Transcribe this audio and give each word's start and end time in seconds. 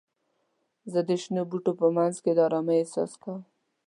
زه 0.91 0.99
د 1.07 1.09
شنو 1.21 1.41
بوټو 1.49 1.71
په 1.81 1.87
منځ 1.95 2.15
کې 2.23 2.31
د 2.33 2.39
آرامۍ 2.47 2.77
احساس 2.79 3.11
کوم. 3.21 3.39